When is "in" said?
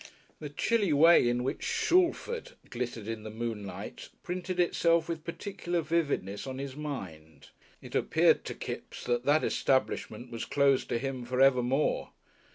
1.29-1.43, 3.07-3.21